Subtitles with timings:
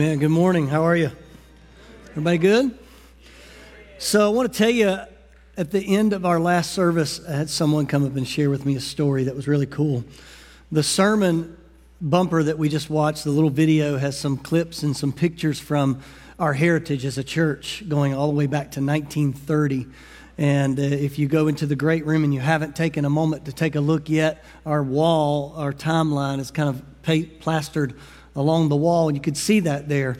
[0.00, 0.18] Amen.
[0.18, 0.66] Good morning.
[0.66, 1.10] How are you?
[2.12, 2.78] Everybody good?
[3.98, 4.98] So, I want to tell you
[5.58, 8.64] at the end of our last service, I had someone come up and share with
[8.64, 10.02] me a story that was really cool.
[10.72, 11.54] The sermon
[12.00, 16.00] bumper that we just watched, the little video, has some clips and some pictures from
[16.38, 19.86] our heritage as a church going all the way back to 1930.
[20.38, 23.44] And uh, if you go into the great room and you haven't taken a moment
[23.44, 26.82] to take a look yet, our wall, our timeline is kind of
[27.40, 27.98] plastered
[28.34, 30.16] along the wall, and you could see that there.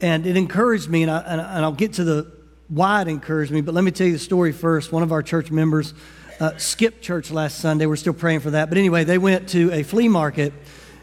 [0.00, 3.62] And it encouraged me, and, I, and I'll get to the why it encouraged me,
[3.62, 4.92] but let me tell you the story first.
[4.92, 5.94] One of our church members
[6.38, 7.86] uh, skipped church last Sunday.
[7.86, 8.68] We're still praying for that.
[8.68, 10.52] But anyway, they went to a flea market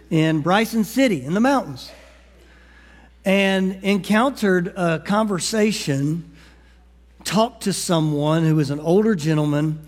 [0.09, 1.91] in Bryson City in the mountains
[3.25, 6.31] and encountered a conversation,
[7.23, 9.79] talked to someone who was an older gentleman,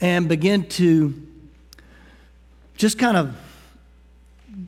[0.00, 1.14] and began to
[2.76, 3.36] just kind of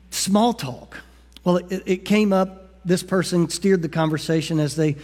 [0.09, 0.97] small talk.
[1.43, 4.95] Well, it, it came up, this person steered the conversation as they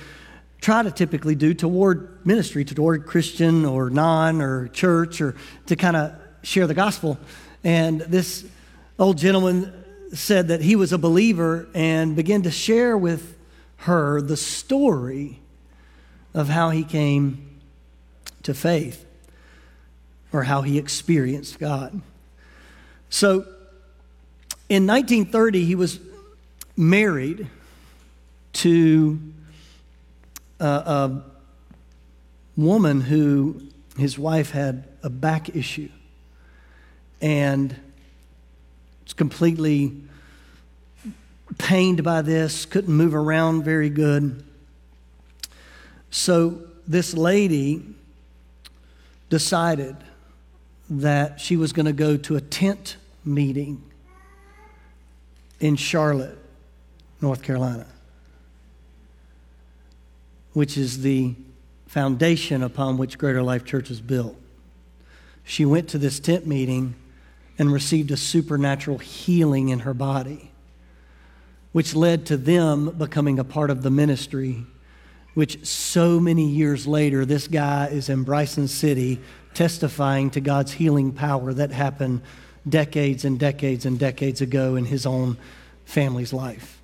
[0.62, 5.36] try to typically do toward ministry, toward Christian or non or church, or
[5.68, 7.18] to kind of share the gospel.
[7.64, 8.46] And this
[8.98, 9.74] old gentleman
[10.14, 13.38] said that he was a believer and began to share with
[13.78, 15.40] her the story
[16.34, 17.60] of how he came
[18.44, 19.06] to faith
[20.32, 22.02] or how he experienced God.
[23.10, 23.46] So
[24.70, 26.00] in 1930, he was
[26.76, 27.48] married
[28.54, 29.20] to
[30.60, 31.24] a, a
[32.58, 33.62] woman who
[33.98, 35.90] his wife had a back issue
[37.22, 37.76] and
[39.04, 39.96] was completely
[41.58, 44.44] pained by this, couldn't move around very good.
[46.12, 47.86] So this lady
[49.30, 49.96] decided
[50.90, 53.82] that she was going to go to a tent meeting
[55.60, 56.38] in Charlotte,
[57.22, 57.88] North Carolina,
[60.54, 61.36] which is the
[61.88, 64.36] foundation upon which Greater Life Church is built.
[65.44, 66.96] She went to this tent meeting
[67.58, 70.52] and received a supernatural healing in her body,
[71.72, 74.66] which led to them becoming a part of the ministry.
[75.34, 79.20] Which so many years later, this guy is in Bryson City
[79.54, 82.22] testifying to God's healing power that happened
[82.70, 85.38] decades and decades and decades ago in his own
[85.86, 86.82] family's life.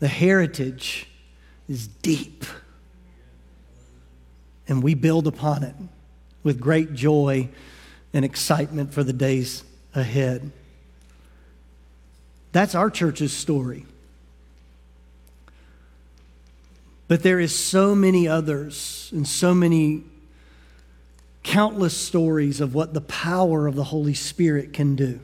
[0.00, 1.08] The heritage
[1.68, 2.44] is deep,
[4.68, 5.74] and we build upon it
[6.42, 7.48] with great joy
[8.12, 9.64] and excitement for the days
[9.94, 10.52] ahead.
[12.52, 13.84] That's our church's story.
[17.08, 20.04] But there is so many others and so many
[21.46, 25.20] countless stories of what the power of the Holy Spirit can do.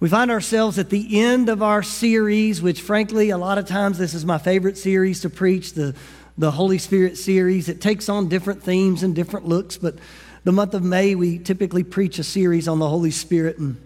[0.00, 3.98] We find ourselves at the end of our series, which, frankly, a lot of times
[3.98, 5.94] this is my favorite series to preach the,
[6.38, 7.68] the Holy Spirit series.
[7.68, 9.98] It takes on different themes and different looks, but
[10.44, 13.58] the month of May, we typically preach a series on the Holy Spirit.
[13.58, 13.76] And,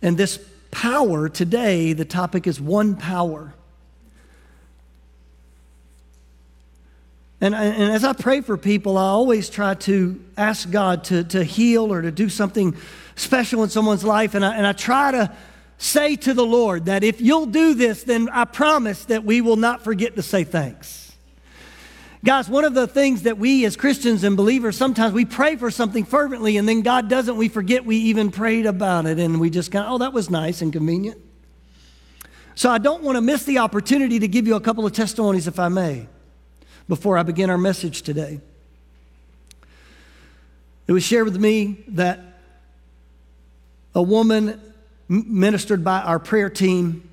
[0.00, 0.38] and this
[0.70, 3.54] power today, the topic is one power.
[7.44, 11.44] And, and as I pray for people, I always try to ask God to, to
[11.44, 12.74] heal or to do something
[13.16, 14.34] special in someone's life.
[14.34, 15.30] And I, and I try to
[15.76, 19.56] say to the Lord that if you'll do this, then I promise that we will
[19.56, 21.14] not forget to say thanks.
[22.24, 25.70] Guys, one of the things that we as Christians and believers sometimes we pray for
[25.70, 29.50] something fervently and then God doesn't, we forget we even prayed about it and we
[29.50, 31.20] just kind of, oh, that was nice and convenient.
[32.54, 35.46] So I don't want to miss the opportunity to give you a couple of testimonies,
[35.46, 36.08] if I may
[36.88, 38.40] before I begin our message today.
[40.86, 42.20] It was shared with me that
[43.94, 44.60] a woman
[45.08, 47.08] ministered by our prayer team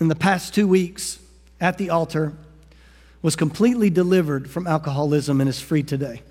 [0.00, 1.18] in the past two weeks
[1.60, 2.32] at the altar
[3.22, 6.22] was completely delivered from alcoholism and is free today.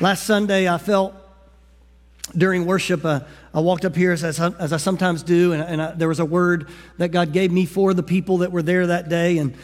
[0.00, 1.14] Last Sunday, I felt
[2.36, 3.20] during worship, uh,
[3.52, 6.20] I walked up here as, as, as I sometimes do, and, and I, there was
[6.20, 6.68] a word
[6.98, 9.38] that God gave me for the people that were there that day.
[9.38, 9.54] And,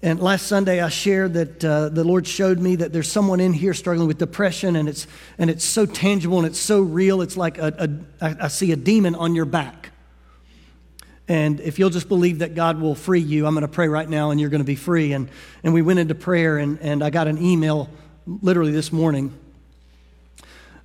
[0.00, 3.52] and last Sunday, I shared that uh, the Lord showed me that there's someone in
[3.52, 5.06] here struggling with depression, and it's,
[5.38, 7.20] and it's so tangible and it's so real.
[7.20, 9.90] It's like a, a, I see a demon on your back.
[11.28, 14.08] And if you'll just believe that God will free you, I'm going to pray right
[14.08, 15.12] now and you're going to be free.
[15.12, 15.28] And,
[15.62, 17.88] and we went into prayer, and, and I got an email
[18.26, 19.36] literally this morning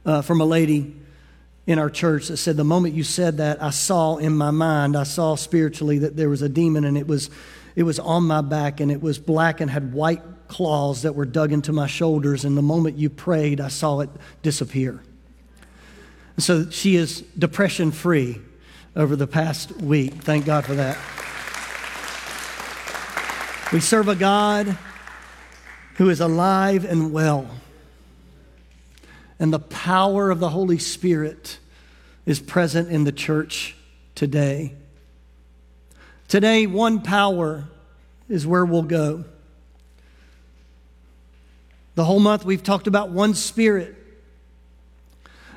[0.07, 0.95] uh, from a lady
[1.67, 4.95] in our church that said, The moment you said that, I saw in my mind,
[4.95, 7.29] I saw spiritually that there was a demon and it was,
[7.75, 11.25] it was on my back and it was black and had white claws that were
[11.25, 14.09] dug into my shoulders, and the moment you prayed, I saw it
[14.41, 15.03] disappear.
[16.37, 18.39] So she is depression free
[18.95, 20.13] over the past week.
[20.23, 20.97] Thank God for that.
[23.73, 24.77] We serve a God
[25.95, 27.49] who is alive and well.
[29.39, 31.59] And the power of the Holy Spirit
[32.25, 33.75] is present in the church
[34.15, 34.73] today.
[36.27, 37.65] Today, one power
[38.27, 39.23] is where we'll go.
[41.95, 43.95] The whole month we've talked about one spirit.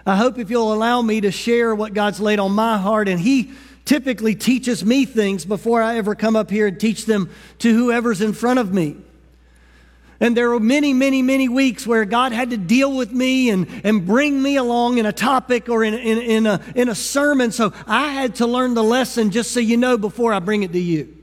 [0.06, 3.20] I hope if you'll allow me to share what God's laid on my heart, and
[3.20, 3.52] He
[3.84, 8.20] typically teaches me things before I ever come up here and teach them to whoever's
[8.20, 8.96] in front of me.
[10.22, 13.66] And there were many, many, many weeks where God had to deal with me and,
[13.82, 17.52] and bring me along in a topic or in, in, in, a, in a sermon.
[17.52, 20.72] So I had to learn the lesson just so you know before I bring it
[20.72, 21.16] to you.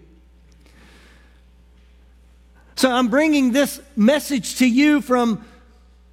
[2.76, 5.46] So I'm bringing this message to you from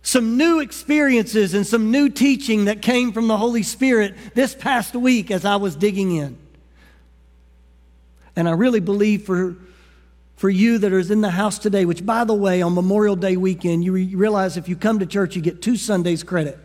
[0.02, 4.94] some new experiences and some new teaching that came from the Holy Spirit this past
[4.94, 6.36] week as I was digging in.
[8.36, 9.56] And I really believe for
[10.36, 13.36] for you that is in the house today, which, by the way, on Memorial Day
[13.36, 16.58] weekend, you re- realize if you come to church, you get two Sundays credit.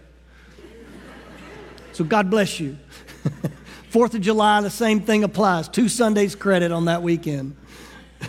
[1.91, 2.77] So God bless you.
[3.89, 5.67] Fourth of July, the same thing applies.
[5.67, 7.55] Two Sundays credit on that weekend.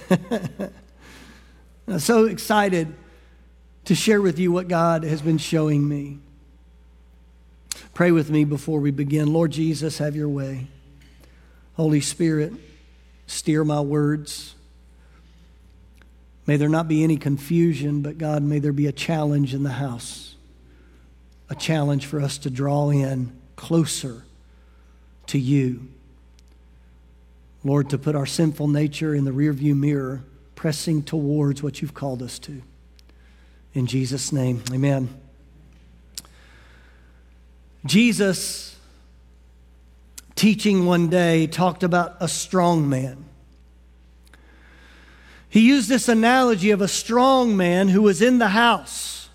[1.87, 2.93] I'm so excited
[3.85, 6.19] to share with you what God has been showing me.
[7.95, 9.33] Pray with me before we begin.
[9.33, 10.69] Lord Jesus, have your way.
[11.75, 12.53] Holy Spirit,
[13.27, 14.55] steer my words.
[16.47, 19.71] May there not be any confusion, but God, may there be a challenge in the
[19.71, 20.35] house,
[21.49, 24.25] a challenge for us to draw in closer
[25.27, 25.89] to you.
[27.63, 32.23] Lord, to put our sinful nature in the rearview mirror, pressing towards what you've called
[32.23, 32.63] us to.
[33.75, 35.09] In Jesus' name, amen.
[37.87, 38.77] Jesus,
[40.35, 43.25] teaching one day, talked about a strong man.
[45.51, 49.29] He used this analogy of a strong man who was in the house,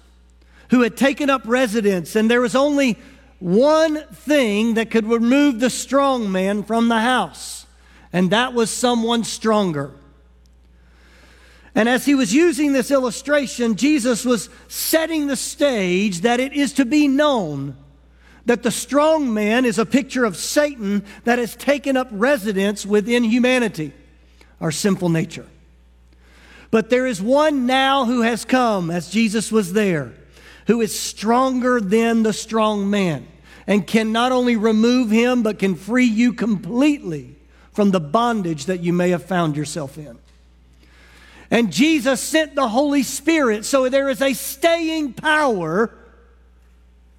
[0.69, 2.97] who had taken up residence, and there was only
[3.39, 7.65] one thing that could remove the strong man from the house,
[8.13, 9.91] and that was someone stronger.
[11.75, 16.71] And as he was using this illustration, Jesus was setting the stage that it is
[16.73, 17.75] to be known
[18.45, 23.25] that the strong man is a picture of Satan that has taken up residence within
[23.25, 23.91] humanity,
[24.62, 25.47] our sinful nature.
[26.75, 30.12] But there is one now who has come, as Jesus was there,
[30.68, 33.25] who is stronger than the strong man
[33.66, 37.38] and can not only remove him, but can free you completely
[37.72, 40.20] from the bondage that you may have found yourself in.
[41.50, 45.98] And Jesus sent the Holy Spirit, so there is a staying power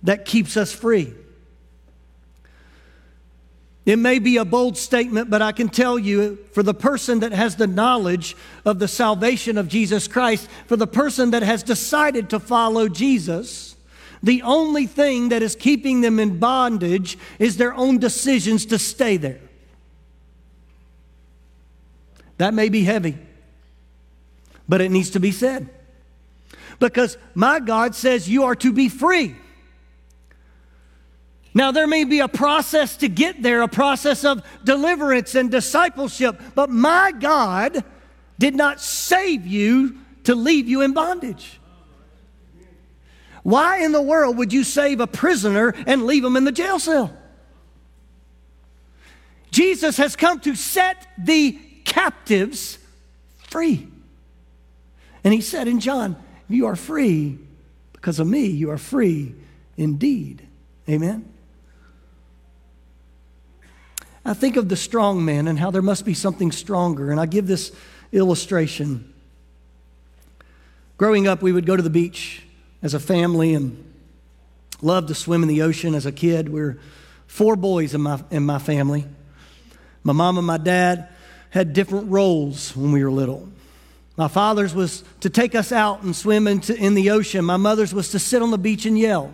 [0.03, 1.15] that keeps us free.
[3.87, 7.31] It may be a bold statement, but I can tell you for the person that
[7.31, 12.28] has the knowledge of the salvation of Jesus Christ, for the person that has decided
[12.31, 13.76] to follow Jesus,
[14.25, 19.19] the only thing that is keeping them in bondage is their own decisions to stay
[19.19, 19.38] there.
[22.38, 23.16] That may be heavy,
[24.69, 25.69] but it needs to be said.
[26.81, 29.37] Because my God says you are to be free.
[31.57, 36.39] Now, there may be a process to get there, a process of deliverance and discipleship,
[36.55, 37.83] but my God
[38.39, 41.59] did not save you to leave you in bondage.
[43.43, 46.79] Why in the world would you save a prisoner and leave him in the jail
[46.79, 47.17] cell?
[49.51, 51.53] Jesus has come to set the
[51.87, 52.77] captives
[53.49, 53.89] free.
[55.25, 57.39] And he said in John, You are free
[57.95, 59.35] because of me, you are free
[59.79, 60.47] indeed.
[60.87, 61.33] Amen.
[64.26, 67.12] I think of the strong man and how there must be something stronger.
[67.12, 67.71] And I give this
[68.11, 69.14] illustration.
[70.97, 72.42] Growing up, we would go to the beach
[72.83, 73.85] as a family and
[74.83, 76.49] loved to swim in the ocean as a kid.
[76.49, 76.78] We are
[77.28, 79.06] four boys in my, in my family.
[80.02, 81.09] My mom and my dad
[81.50, 83.49] had different roles when we were little.
[84.16, 87.45] My father's was to take us out and swim into, in the ocean.
[87.45, 89.33] My mother's was to sit on the beach and yell.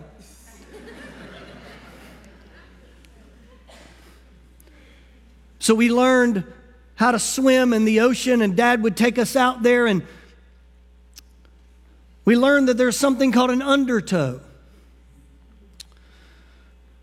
[5.63, 6.43] So we learned
[6.95, 10.05] how to swim in the ocean, and dad would take us out there, and
[12.25, 14.41] we learned that there's something called an undertow.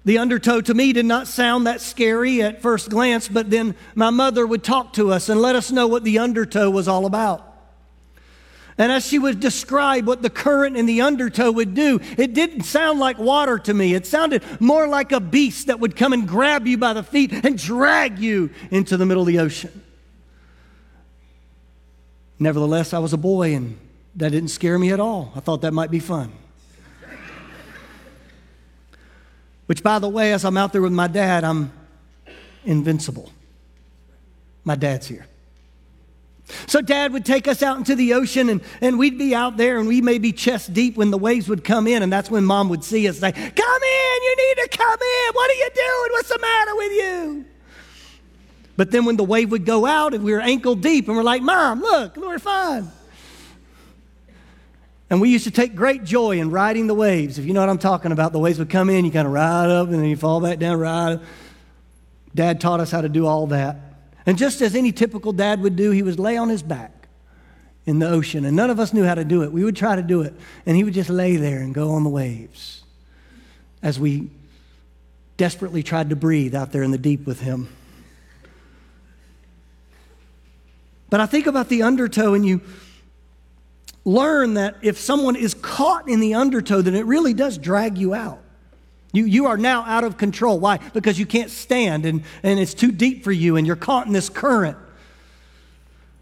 [0.05, 4.11] The undertow to me did not sound that scary at first glance, but then my
[4.11, 7.50] mother would talk to us and let us know what the undertow was all about.
[8.79, 12.63] And as she would describe what the current and the undertow would do, it didn't
[12.63, 13.95] sound like water to me.
[13.95, 17.33] It sounded more like a beast that would come and grab you by the feet
[17.33, 19.83] and drag you into the middle of the ocean.
[22.39, 23.79] Nevertheless, I was a boy and
[24.17, 25.33] that didn't scare me at all.
[25.37, 26.33] I thought that might be fun.
[29.67, 31.71] Which, by the way, as I'm out there with my dad, I'm
[32.65, 33.31] invincible.
[34.65, 35.27] My dad's here.
[36.67, 39.79] So dad would take us out into the ocean and, and we'd be out there
[39.79, 42.03] and we may be chest deep when the waves would come in.
[42.03, 45.35] And that's when mom would see us say, Come in, you need to come in.
[45.35, 46.09] What are you doing?
[46.13, 47.45] What's the matter with you?
[48.77, 51.23] But then when the wave would go out and we were ankle deep and we're
[51.23, 52.91] like, Mom, look, we're fine.
[55.11, 57.39] And we used to take great joy in riding the waves.
[57.39, 59.33] If you know what I'm talking about, the waves would come in, you kind of
[59.33, 61.21] ride up and then you fall back down, ride.
[62.33, 63.90] Dad taught us how to do all that.
[64.27, 67.09] And just as any typical dad would do, he would lay on his back
[67.87, 68.45] in the ocean.
[68.45, 69.53] And none of us knew how to do it.
[69.53, 70.35] We would try to do it.
[70.67, 72.85] And he would just lay there and go on the waves
[73.83, 74.31] as we
[75.37, 77.69] desperately tried to breathe out there in the deep with him.
[81.09, 82.61] But I think about the undertow, and you
[84.05, 88.15] learn that if someone is caught in the undertow, then it really does drag you
[88.15, 88.43] out.
[89.13, 90.61] You, you are now out of control.
[90.61, 90.79] Why?
[90.93, 94.13] Because you can't stand and, and it's too deep for you and you're caught in
[94.13, 94.77] this current.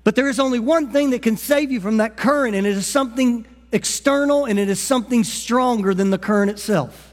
[0.05, 2.75] But there is only one thing that can save you from that current, and it
[2.75, 7.13] is something external and it is something stronger than the current itself.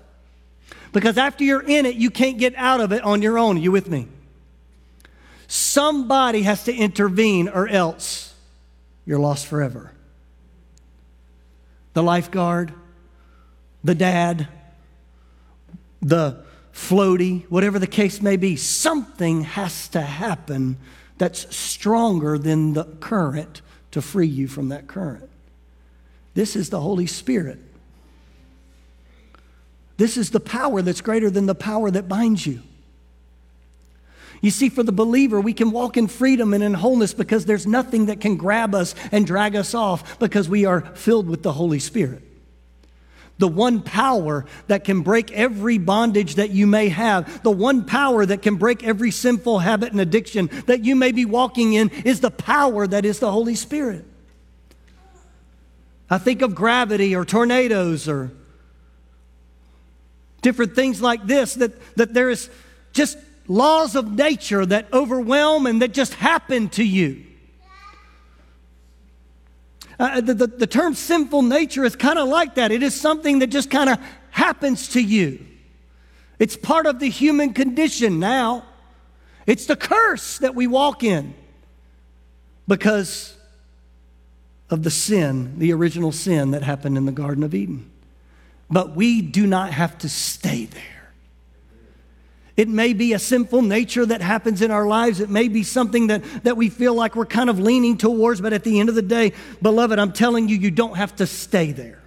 [0.94, 3.58] Because after you're in it, you can't get out of it on your own.
[3.58, 4.08] Are you with me?
[5.48, 8.34] Somebody has to intervene, or else
[9.06, 9.92] you're lost forever.
[11.94, 12.74] The lifeguard,
[13.84, 14.48] the dad,
[16.06, 16.38] the
[16.72, 20.78] floaty, whatever the case may be, something has to happen
[21.18, 25.30] that's stronger than the current to free you from that current.
[26.36, 27.60] This is the Holy Spirit.
[29.98, 32.62] This is the power that's greater than the power that binds you.
[34.42, 37.66] You see, for the believer, we can walk in freedom and in wholeness because there's
[37.66, 41.54] nothing that can grab us and drag us off because we are filled with the
[41.54, 42.25] Holy Spirit
[43.38, 48.26] the one power that can break every bondage that you may have, the one power
[48.26, 52.22] that can break every sinful habit and addiction that you may be walking in, is
[52.22, 54.06] the power that is the Holy Spirit.
[56.10, 58.32] I think of gravity or tornadoes or
[60.42, 62.50] different things like this, that, that there is
[62.94, 67.26] just laws of nature that overwhelm and that just happen to you.
[70.00, 72.72] Uh, the, the, the term sinful nature is kind of like that.
[72.72, 74.00] It is something that just kind of
[74.32, 75.46] happens to you.
[76.40, 78.66] It's part of the human condition now.
[79.46, 81.34] It's the curse that we walk in
[82.68, 83.38] because
[84.70, 87.90] of the sin, the original sin that happened in the Garden of Eden.
[88.70, 90.95] But we do not have to stay there.
[92.58, 95.20] It may be a sinful nature that happens in our lives.
[95.20, 98.54] It may be something that, that we feel like we're kind of leaning towards, but
[98.54, 101.74] at the end of the day, beloved, I'm telling you, you don't have to stay
[101.74, 102.02] there.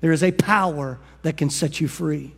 [0.00, 2.32] There is a power that can set you free.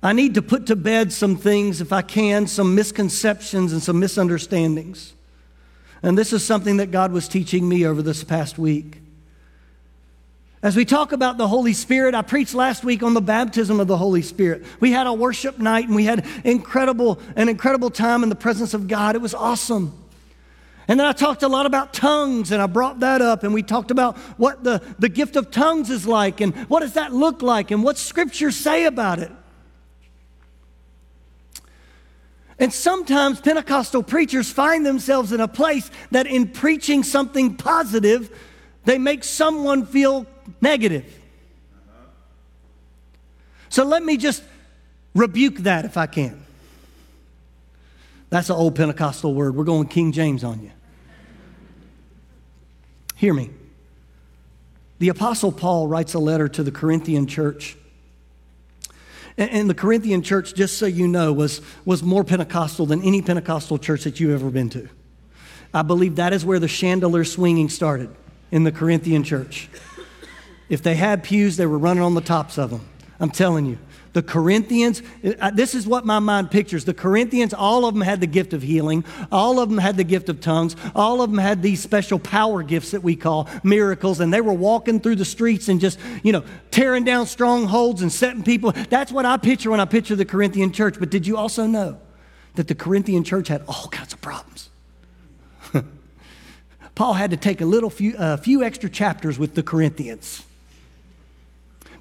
[0.00, 3.98] I need to put to bed some things, if I can, some misconceptions and some
[3.98, 5.14] misunderstandings.
[6.02, 9.00] And this is something that God was teaching me over this past week.
[10.60, 13.86] As we talk about the Holy Spirit, I preached last week on the baptism of
[13.86, 14.64] the Holy Spirit.
[14.80, 18.74] We had a worship night and we had incredible, an incredible time in the presence
[18.74, 19.14] of God.
[19.14, 19.96] It was awesome.
[20.88, 23.62] And then I talked a lot about tongues and I brought that up and we
[23.62, 27.40] talked about what the, the gift of tongues is like and what does that look
[27.40, 29.30] like and what scriptures say about it.
[32.58, 38.36] And sometimes Pentecostal preachers find themselves in a place that in preaching something positive,
[38.84, 40.26] they make someone feel
[40.60, 41.04] negative.
[43.68, 44.42] So let me just
[45.14, 46.44] rebuke that if I can.
[48.30, 49.54] That's an old Pentecostal word.
[49.54, 50.70] We're going King James on you.
[53.16, 53.50] Hear me.
[54.98, 57.76] The Apostle Paul writes a letter to the Corinthian church.
[59.36, 63.78] And the Corinthian church, just so you know, was, was more Pentecostal than any Pentecostal
[63.78, 64.88] church that you've ever been to.
[65.72, 68.10] I believe that is where the chandelier swinging started
[68.50, 69.68] in the Corinthian church.
[70.68, 72.86] If they had pews, they were running on the tops of them.
[73.20, 73.78] I'm telling you.
[74.14, 75.02] The Corinthians,
[75.38, 76.84] uh, this is what my mind pictures.
[76.84, 79.04] The Corinthians, all of them had the gift of healing.
[79.30, 80.74] All of them had the gift of tongues.
[80.94, 84.20] All of them had these special power gifts that we call miracles.
[84.20, 88.10] And they were walking through the streets and just, you know, tearing down strongholds and
[88.10, 88.72] setting people.
[88.72, 90.98] That's what I picture when I picture the Corinthian church.
[90.98, 92.00] But did you also know
[92.54, 94.70] that the Corinthian church had all kinds of problems?
[96.94, 100.44] Paul had to take a little few, uh, few extra chapters with the Corinthians.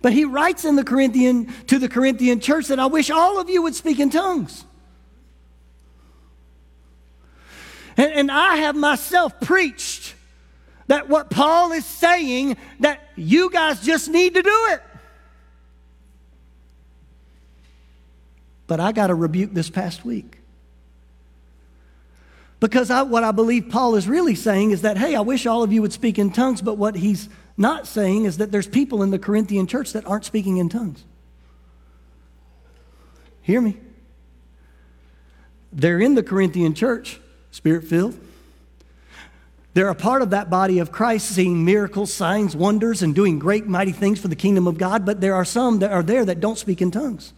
[0.01, 3.49] But he writes in the Corinthian to the Corinthian church that I wish all of
[3.49, 4.63] you would speak in tongues.
[7.97, 10.13] And, and I have myself preached
[10.87, 14.81] that what Paul is saying that you guys just need to do it.
[18.67, 20.37] But I got a rebuke this past week.
[22.59, 25.63] Because I, what I believe Paul is really saying is that, hey, I wish all
[25.63, 29.01] of you would speak in tongues, but what he's not saying is that there's people
[29.01, 31.03] in the Corinthian church that aren't speaking in tongues.
[33.41, 33.77] Hear me.
[35.73, 37.19] They're in the Corinthian church,
[37.51, 38.17] spirit filled.
[39.73, 43.67] They're a part of that body of Christ, seeing miracles, signs, wonders, and doing great,
[43.67, 46.39] mighty things for the kingdom of God, but there are some that are there that
[46.39, 47.33] don't speak in tongues.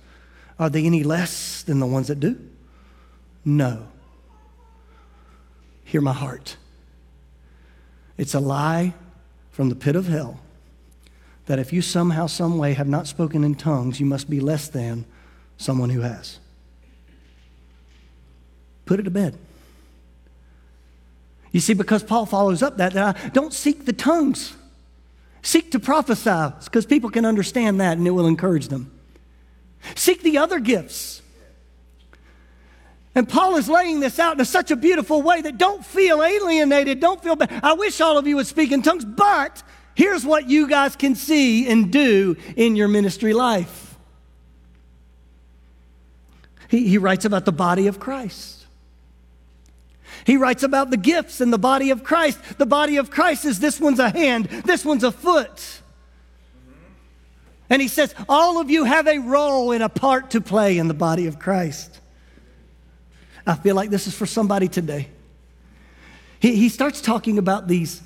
[0.58, 2.40] Are they any less than the ones that do?
[3.44, 3.88] No.
[5.84, 6.56] Hear my heart.
[8.18, 8.94] It's a lie
[9.51, 10.39] from the pit of hell
[11.50, 14.68] that if you somehow, some way have not spoken in tongues, you must be less
[14.68, 15.03] than
[15.58, 16.38] someone who has.
[18.86, 19.36] Put it to bed.
[21.51, 24.56] You see, because Paul follows up that, that I don't seek the tongues.
[25.41, 28.91] Seek to prophesy, because people can understand that and it will encourage them.
[29.96, 31.24] Seek the other gifts.
[33.16, 37.00] And Paul is laying this out in such a beautiful way that don't feel alienated,
[37.00, 37.60] don't feel bad.
[37.63, 39.63] I wish all of you would speak in tongues, but
[39.95, 43.98] here's what you guys can see and do in your ministry life.
[46.69, 48.60] He, he writes about the body of Christ.
[50.26, 52.39] He writes about the gifts in the body of Christ.
[52.58, 55.82] The body of Christ is this one's a hand, this one's a foot.
[57.72, 60.88] And he says, All of you have a role and a part to play in
[60.88, 62.00] the body of Christ.
[63.50, 65.08] I feel like this is for somebody today.
[66.40, 68.00] He, he starts talking about these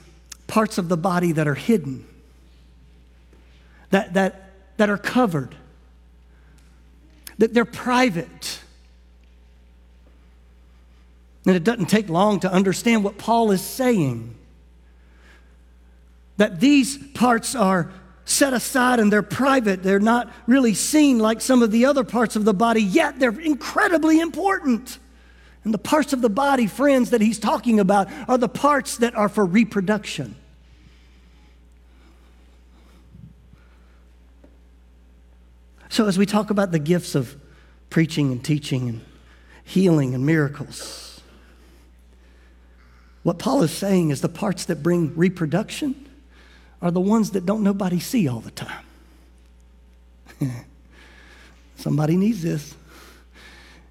[0.48, 2.08] parts of the body that are hidden,
[3.90, 5.54] that, that, that are covered,
[7.40, 8.62] that they're private.
[11.46, 14.36] And it doesn't take long to understand what Paul is saying.
[16.38, 17.92] That these parts are
[18.24, 19.84] set aside and they're private.
[19.84, 23.38] They're not really seen like some of the other parts of the body, yet they're
[23.38, 25.00] incredibly important.
[25.63, 29.15] And the parts of the body, friends, that he's talking about are the parts that
[29.15, 30.36] are for reproduction.
[35.89, 37.36] So, as we talk about the gifts of
[37.89, 39.02] preaching and teaching and
[39.63, 41.21] healing and miracles,
[43.21, 46.10] what Paul is saying is the parts that bring reproduction
[46.82, 48.86] are the ones that don't nobody see all the time.
[51.78, 52.76] Somebody needs this.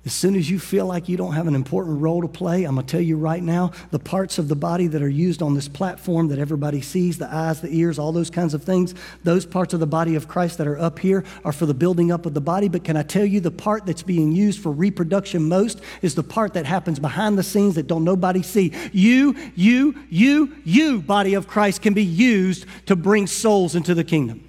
[0.04, 2.74] As soon as you feel like you don't have an important role to play, I'm
[2.74, 5.54] going to tell you right now the parts of the body that are used on
[5.54, 9.46] this platform that everybody sees the eyes, the ears, all those kinds of things those
[9.46, 12.26] parts of the body of Christ that are up here are for the building up
[12.26, 12.68] of the body.
[12.68, 16.24] But can I tell you the part that's being used for reproduction most is the
[16.24, 18.72] part that happens behind the scenes that don't nobody see?
[18.92, 24.04] You, you, you, you, body of Christ, can be used to bring souls into the
[24.04, 24.48] kingdom.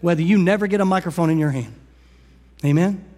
[0.00, 1.74] Whether you never get a microphone in your hand.
[2.64, 3.15] Amen?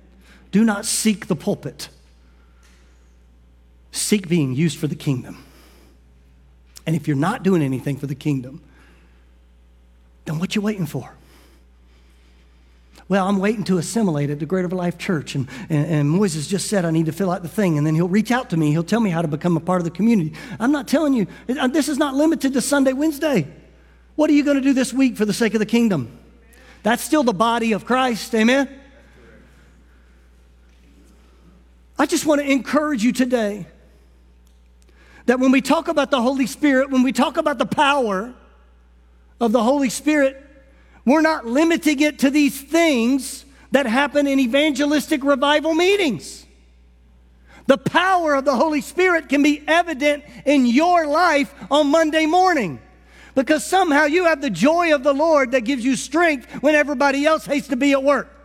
[0.51, 1.89] Do not seek the pulpit.
[3.93, 5.45] Seek being used for the kingdom.
[6.87, 8.63] And if you're not doing anything for the kingdom,
[10.25, 11.15] then what you waiting for?
[13.09, 15.35] Well, I'm waiting to assimilate at the Greater Life Church.
[15.35, 17.79] And, and, and Moises just said I need to fill out the thing.
[17.79, 18.71] And then he'll reach out to me.
[18.71, 20.35] He'll tell me how to become a part of the community.
[20.61, 23.47] I'm not telling you, uh, this is not limited to Sunday, Wednesday.
[24.17, 26.19] What are you going to do this week for the sake of the kingdom?
[26.83, 28.35] That's still the body of Christ.
[28.35, 28.69] Amen?
[31.99, 33.67] I just want to encourage you today
[35.27, 38.33] that when we talk about the Holy Spirit, when we talk about the power
[39.41, 40.43] of the Holy Spirit,
[41.05, 46.47] we're not limiting it to these things that happen in evangelistic revival meetings.
[47.67, 52.81] The power of the Holy Spirit can be evident in your life on Monday morning
[53.35, 57.27] because somehow you have the joy of the Lord that gives you strength when everybody
[57.27, 58.38] else hates to be at work.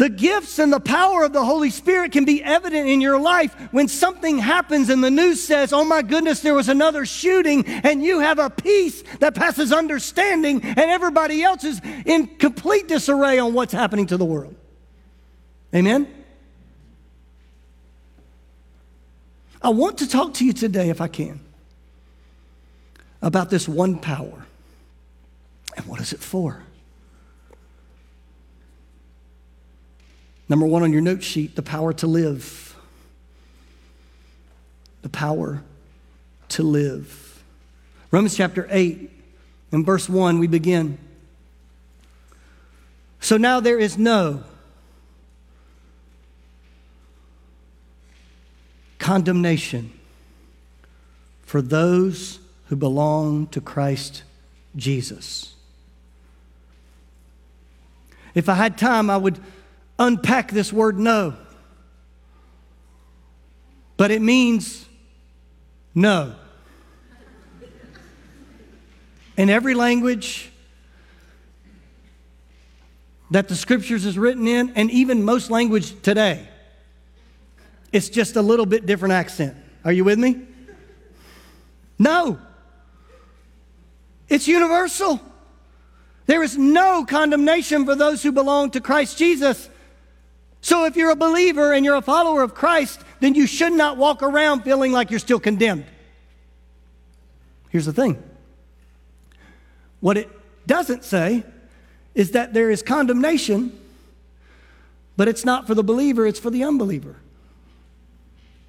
[0.00, 3.54] The gifts and the power of the Holy Spirit can be evident in your life
[3.70, 8.02] when something happens and the news says, Oh my goodness, there was another shooting, and
[8.02, 13.52] you have a peace that passes understanding, and everybody else is in complete disarray on
[13.52, 14.54] what's happening to the world.
[15.74, 16.08] Amen?
[19.60, 21.40] I want to talk to you today, if I can,
[23.20, 24.46] about this one power.
[25.76, 26.62] And what is it for?
[30.50, 32.66] Number one on your note sheet, the power to live.
[35.02, 35.62] the power
[36.50, 37.42] to live.
[38.10, 39.10] Romans chapter 8,
[39.72, 40.98] in verse 1, we begin.
[43.20, 44.42] So now there is no
[48.98, 49.92] condemnation
[51.42, 54.22] for those who belong to Christ
[54.76, 55.54] Jesus.
[58.34, 59.40] If I had time, I would
[60.00, 61.36] unpack this word no.
[63.96, 64.86] But it means
[65.94, 66.34] no.
[69.36, 70.50] In every language
[73.30, 76.48] that the scriptures is written in, and even most language today,
[77.92, 79.56] it's just a little bit different accent.
[79.84, 80.46] Are you with me?
[81.98, 82.38] No.
[84.28, 85.20] It's universal.
[86.26, 89.68] There is no condemnation for those who belong to Christ Jesus.
[90.60, 93.96] So if you're a believer and you're a follower of Christ, then you should not
[93.96, 95.86] walk around feeling like you're still condemned.
[97.70, 98.22] Here's the thing
[100.00, 100.28] what it
[100.66, 101.44] doesn't say
[102.14, 103.78] is that there is condemnation,
[105.16, 107.16] but it's not for the believer, it's for the unbeliever.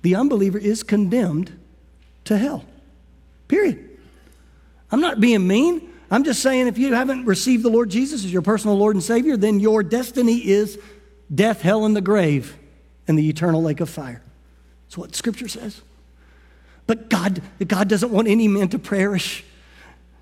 [0.02, 1.58] The unbeliever is condemned
[2.26, 2.66] to hell.
[3.48, 3.90] Period.
[4.92, 5.90] I'm not being mean.
[6.10, 9.04] I'm just saying if you haven't received the Lord Jesus as your personal Lord and
[9.04, 10.78] Savior, then your destiny is
[11.34, 12.58] death, hell, and the grave,
[13.08, 14.22] and the eternal lake of fire.
[14.86, 15.82] That's what Scripture says.
[16.88, 19.44] But God, God doesn't want any man to perish.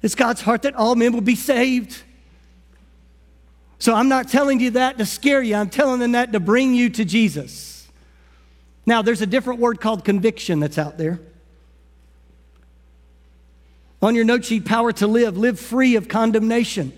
[0.02, 2.04] It's God's heart that all men will be saved.
[3.80, 5.56] So I'm not telling you that to scare you.
[5.56, 7.88] I'm telling them that to bring you to Jesus.
[8.86, 11.20] Now, there's a different word called conviction that's out there.
[14.02, 16.94] On your note sheet, power to live, live free of condemnation.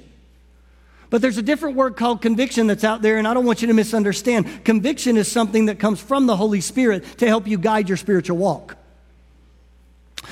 [1.12, 3.68] But there's a different word called conviction that's out there, and I don't want you
[3.68, 4.64] to misunderstand.
[4.64, 8.38] Conviction is something that comes from the Holy Spirit to help you guide your spiritual
[8.38, 8.78] walk.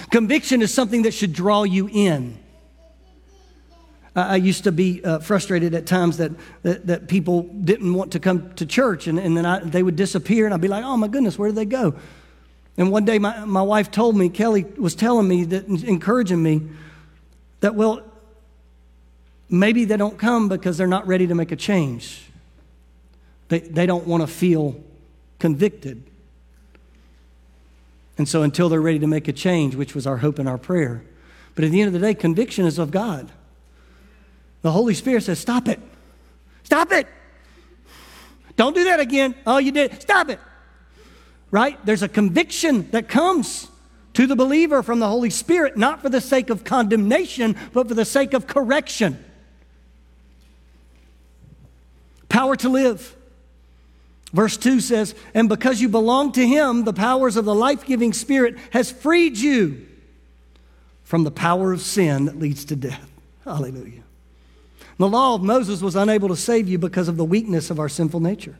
[0.09, 2.39] Conviction is something that should draw you in.
[4.15, 6.31] I used to be uh, frustrated at times that,
[6.63, 9.97] that, that, people didn't want to come to church, and, and then I, they would
[9.97, 11.93] disappear, and I'd be like, oh my goodness, where did they go?
[12.77, 16.61] And one day my, my wife told me, Kelly was telling me, that, encouraging me,
[17.59, 18.01] that, well,
[19.49, 22.23] maybe they don't come because they're not ready to make a change.
[23.49, 24.81] They, they don't want to feel
[25.39, 26.03] convicted.
[28.17, 30.57] And so until they're ready to make a change, which was our hope and our
[30.57, 31.03] prayer.
[31.55, 33.31] But at the end of the day, conviction is of God.
[34.61, 35.79] The Holy Spirit says, Stop it.
[36.63, 37.07] Stop it.
[38.55, 39.35] Don't do that again.
[39.47, 40.01] Oh, you did.
[40.01, 40.39] Stop it
[41.51, 41.83] right?
[41.85, 43.67] There's a conviction that comes
[44.13, 47.93] to the believer from the Holy Spirit, not for the sake of condemnation, but for
[47.93, 49.23] the sake of correction.
[52.39, 53.17] Power to live.
[54.31, 58.13] Verse 2 says, And because you belong to Him, the powers of the life giving
[58.13, 59.85] Spirit has freed you
[61.03, 63.11] from the power of sin that leads to death.
[63.43, 64.03] Hallelujah.
[64.97, 67.89] The law of Moses was unable to save you because of the weakness of our
[67.89, 68.57] sinful nature.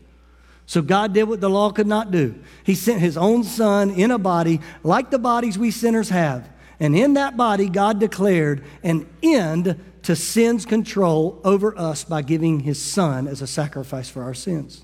[0.65, 2.35] So God did what the law could not do.
[2.65, 6.49] He sent his own son in a body like the bodies we sinners have.
[6.81, 12.61] And in that body, God declared an end to sin's control over us by giving
[12.61, 14.83] his son as a sacrifice for our sins.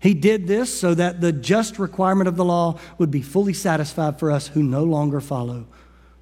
[0.00, 4.18] He did this so that the just requirement of the law would be fully satisfied
[4.18, 5.66] for us who no longer follow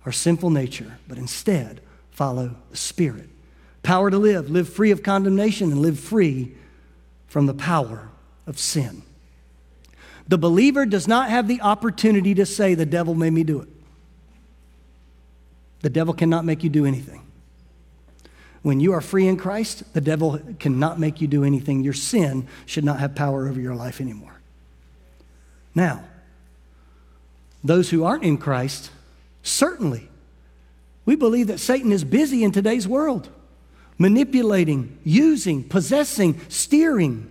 [0.05, 3.31] our sinful nature, but instead follow the Spirit.
[3.85, 6.57] Power to live, live free of condemnation, and live free
[7.29, 8.09] from the power
[8.49, 9.05] of sin.
[10.27, 13.69] The believer does not have the opportunity to say, The devil made me do it.
[15.83, 17.22] The devil cannot make you do anything.
[18.63, 21.83] When you are free in Christ, the devil cannot make you do anything.
[21.83, 24.41] Your sin should not have power over your life anymore.
[25.75, 26.05] Now,
[27.65, 28.91] those who aren't in Christ,
[29.43, 30.09] certainly,
[31.05, 33.29] we believe that Satan is busy in today's world,
[33.99, 37.29] manipulating, using, possessing, steering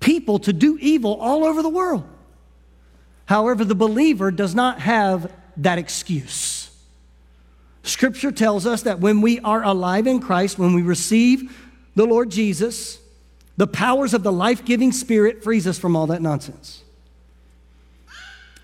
[0.00, 2.04] people to do evil all over the world.
[3.24, 6.63] However, the believer does not have that excuse.
[7.84, 11.54] Scripture tells us that when we are alive in Christ, when we receive
[11.94, 12.98] the Lord Jesus,
[13.58, 16.82] the powers of the life giving Spirit frees us from all that nonsense.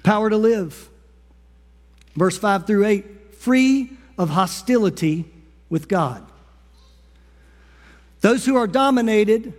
[0.02, 0.88] Power to live.
[2.16, 5.26] Verse 5 through 8 free of hostility
[5.68, 6.26] with God.
[8.20, 9.54] Those who are dominated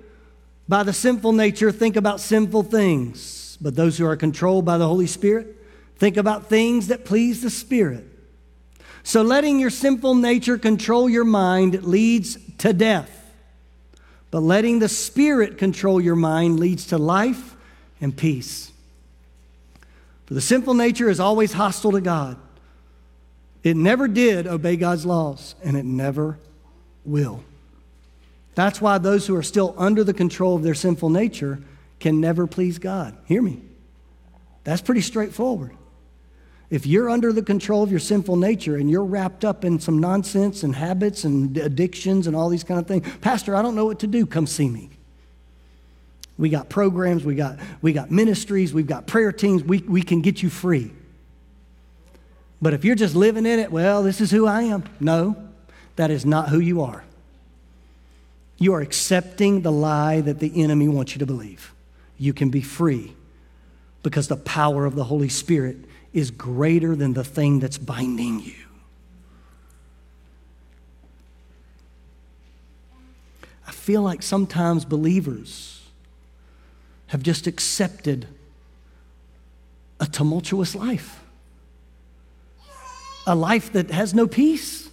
[0.68, 4.88] by the sinful nature think about sinful things, but those who are controlled by the
[4.88, 5.56] Holy Spirit
[5.98, 8.11] think about things that please the Spirit.
[9.04, 13.10] So letting your sinful nature control your mind leads to death,
[14.30, 17.56] but letting the Spirit control your mind leads to life
[18.00, 18.72] and peace.
[20.26, 22.38] For the sinful nature is always hostile to God.
[23.64, 26.40] It never did obey God's laws, and it never
[27.06, 27.44] will.
[28.56, 31.62] That's why those who are still under the control of their sinful nature
[32.00, 33.16] can never please God.
[33.26, 33.62] Hear me.
[34.64, 35.76] That's pretty straightforward.
[36.72, 40.00] If you're under the control of your sinful nature and you're wrapped up in some
[40.00, 43.86] nonsense and habits and addictions and all these kind of things, Pastor, I don't know
[43.86, 44.26] what to do.
[44.26, 44.90] Come see me.
[46.38, 49.64] We got programs, we got, we got ministries, we've got prayer teams.
[49.64, 50.94] We, we can get you free.
[52.62, 54.86] But if you're just living in it, well, this is who I am.
[55.02, 55.36] No,
[55.98, 57.04] that is not who you are.
[58.58, 61.74] You are accepting the lie that the enemy wants you to believe.
[62.18, 63.14] You can be free
[64.04, 65.78] because the power of the Holy Spirit
[66.14, 68.54] is greater than the thing that's binding you.
[73.68, 75.82] I feel like sometimes believers
[77.08, 78.28] have just accepted
[80.00, 81.22] a tumultuous life,
[83.26, 84.90] a life that has no peace.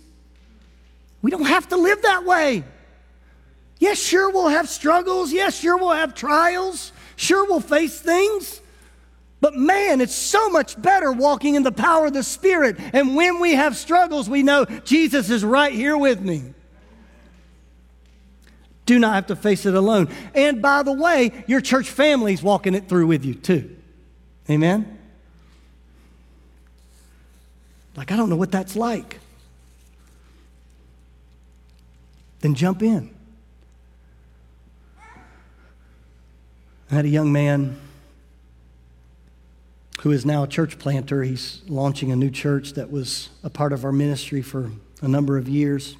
[1.22, 2.62] We don't have to live that way.
[3.80, 5.32] Yes, sure, we'll have struggles.
[5.32, 6.92] Yes, sure, we'll have trials.
[7.16, 8.60] Sure, we'll face things.
[9.40, 12.76] But man, it's so much better walking in the power of the Spirit.
[12.92, 16.54] And when we have struggles, we know Jesus is right here with me.
[18.84, 20.08] Do not have to face it alone.
[20.34, 23.76] And by the way, your church family's walking it through with you too.
[24.50, 24.98] Amen?
[27.94, 29.20] Like, I don't know what that's like.
[32.40, 33.14] Then jump in.
[36.90, 37.78] I had a young man
[39.98, 41.22] who is now a church planter.
[41.22, 44.70] He's launching a new church that was a part of our ministry for
[45.02, 45.96] a number of years.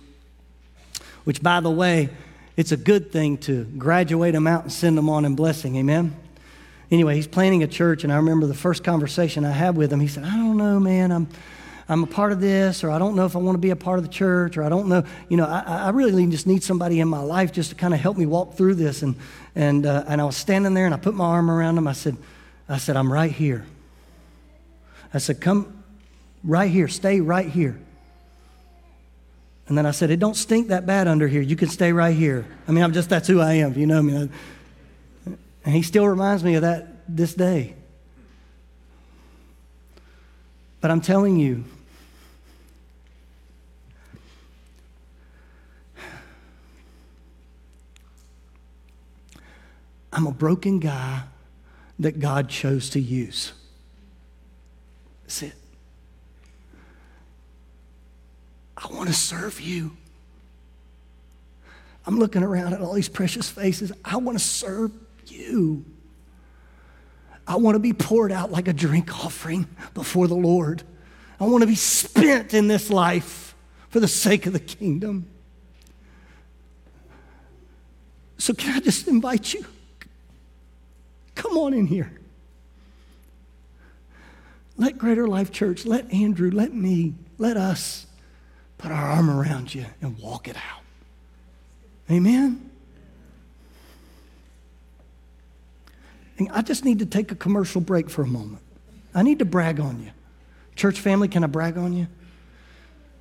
[1.24, 2.08] Which, by the way,
[2.56, 5.76] it's a good thing to graduate them out and send them on in blessing.
[5.76, 6.14] Amen?
[6.90, 10.00] Anyway, he's planning a church, and I remember the first conversation I had with him.
[10.00, 11.12] He said, I don't know, man.
[11.12, 11.28] I'm.
[11.90, 13.76] I'm a part of this, or I don't know if I want to be a
[13.76, 16.62] part of the church, or I don't know, you know, I, I really just need
[16.62, 19.02] somebody in my life just to kind of help me walk through this.
[19.02, 19.16] And,
[19.54, 21.88] and, uh, and I was standing there and I put my arm around him.
[21.88, 22.18] I said,
[22.68, 23.64] I said, I'm right here.
[25.12, 25.82] I said, come
[26.44, 27.78] right here, stay right here.
[29.66, 31.42] And then I said, it don't stink that bad under here.
[31.42, 32.46] You can stay right here.
[32.66, 33.74] I mean, I'm just, that's who I am.
[33.74, 34.30] You know me.
[35.64, 37.74] And he still reminds me of that this day.
[40.80, 41.64] But I'm telling you,
[50.12, 51.22] I'm a broken guy
[51.98, 53.52] that God chose to use.
[55.28, 55.44] That's.
[58.76, 59.96] I want to serve you.
[62.06, 63.92] I'm looking around at all these precious faces.
[64.04, 64.92] I want to serve
[65.26, 65.84] you.
[67.46, 70.82] I want to be poured out like a drink offering before the Lord.
[71.38, 73.54] I want to be spent in this life
[73.90, 75.26] for the sake of the kingdom.
[78.38, 79.66] So, can I just invite you?
[81.34, 82.18] Come on in here.
[84.78, 88.06] Let Greater Life Church, let Andrew, let me, let us
[88.78, 90.82] put our arm around you and walk it out.
[92.10, 92.70] Amen?
[96.38, 98.62] And I just need to take a commercial break for a moment.
[99.12, 100.12] I need to brag on you.
[100.76, 102.06] Church family, can I brag on you?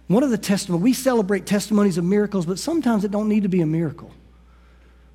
[0.06, 3.50] One of the testimonies, we celebrate testimonies of miracles, but sometimes it don't need to
[3.50, 4.12] be a miracle.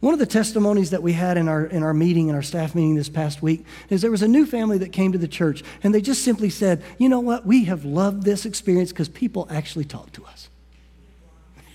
[0.02, 2.74] One of the testimonies that we had in our, in our meeting, in our staff
[2.74, 5.62] meeting this past week, is there was a new family that came to the church,
[5.84, 7.46] and they just simply said, You know what?
[7.46, 10.50] We have loved this experience because people actually talk to us.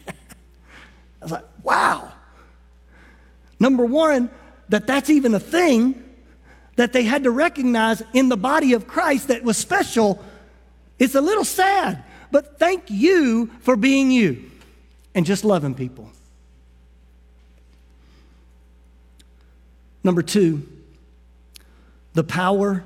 [0.09, 0.13] I
[1.21, 2.11] was like, Wow.
[3.61, 4.29] Number one,
[4.67, 6.03] that that's even a thing
[6.75, 10.21] that they had to recognize in the body of Christ that was special.
[10.99, 14.51] It's a little sad, but thank you for being you
[15.15, 16.11] and just loving people.
[20.07, 20.65] Number two,
[22.13, 22.85] the power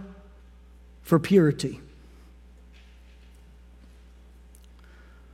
[1.03, 1.79] for purity.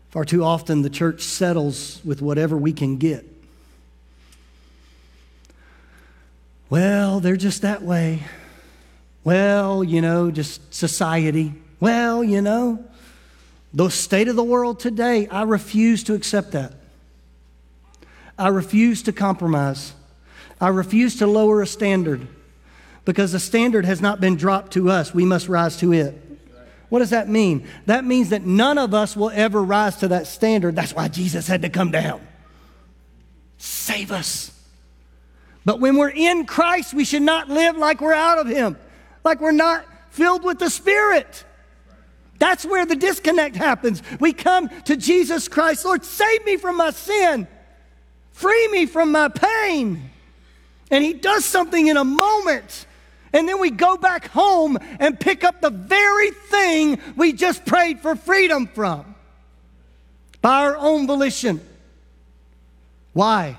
[0.10, 3.26] Far too often, the church settles with whatever we can get.
[6.69, 8.23] Well, they're just that way.
[9.23, 11.54] Well, you know, just society.
[11.80, 12.84] Well, you know,
[13.73, 16.73] the state of the world today, I refuse to accept that.
[18.38, 19.93] I refuse to compromise.
[20.60, 22.28] I refuse to lower a standard
[23.06, 25.13] because the standard has not been dropped to us.
[25.13, 26.22] We must rise to it.
[26.89, 27.67] What does that mean?
[27.86, 30.76] That means that none of us will ever rise to that standard.
[30.76, 32.26] That's why Jesus had to come down.
[33.58, 34.52] Save us.
[35.65, 38.78] But when we're in Christ, we should not live like we're out of Him,
[39.26, 41.43] like we're not filled with the Spirit.
[42.39, 44.02] That's where the disconnect happens.
[44.20, 47.48] We come to Jesus Christ, Lord, save me from my sin,
[48.32, 50.10] free me from my pain.
[50.89, 52.86] And He does something in a moment.
[53.34, 58.00] And then we go back home and pick up the very thing we just prayed
[58.00, 59.15] for freedom from
[60.41, 61.62] by our own volition.
[63.13, 63.58] Why?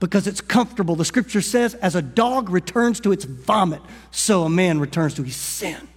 [0.00, 0.94] Because it's comfortable.
[0.94, 5.22] The scripture says, as a dog returns to its vomit, so a man returns to
[5.22, 5.88] his sin.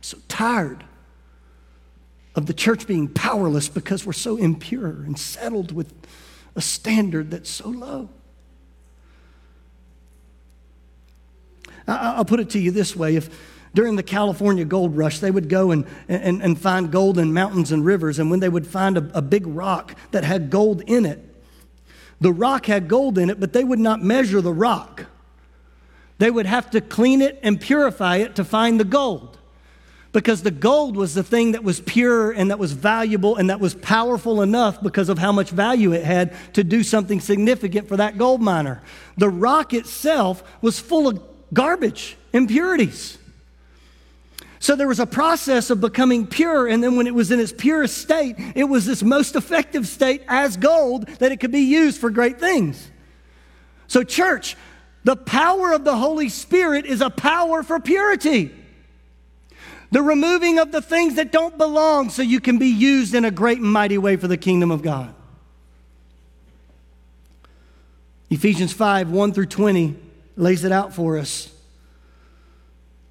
[0.00, 0.84] So tired
[2.34, 5.92] of the church being powerless because we're so impure and settled with
[6.56, 8.08] a standard that's so low.
[11.86, 13.30] I'll put it to you this way if
[13.74, 17.70] during the California gold rush, they would go and, and, and find gold in mountains
[17.70, 18.18] and rivers.
[18.18, 21.22] And when they would find a, a big rock that had gold in it,
[22.20, 25.04] the rock had gold in it, but they would not measure the rock.
[26.18, 29.35] They would have to clean it and purify it to find the gold.
[30.16, 33.60] Because the gold was the thing that was pure and that was valuable and that
[33.60, 37.98] was powerful enough because of how much value it had to do something significant for
[37.98, 38.80] that gold miner.
[39.18, 43.18] The rock itself was full of garbage, impurities.
[44.58, 47.52] So there was a process of becoming pure, and then when it was in its
[47.52, 52.00] purest state, it was this most effective state as gold that it could be used
[52.00, 52.90] for great things.
[53.86, 54.56] So, church,
[55.04, 58.62] the power of the Holy Spirit is a power for purity.
[59.90, 63.30] The removing of the things that don't belong so you can be used in a
[63.30, 65.14] great and mighty way for the kingdom of God.
[68.30, 69.96] Ephesians 5 1 through 20
[70.36, 71.52] lays it out for us.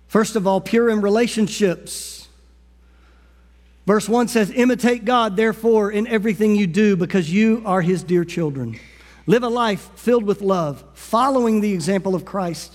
[0.07, 2.27] First of all, pure in relationships.
[3.85, 8.25] Verse 1 says, Imitate God, therefore, in everything you do, because you are his dear
[8.25, 8.79] children.
[9.27, 12.74] Live a life filled with love, following the example of Christ.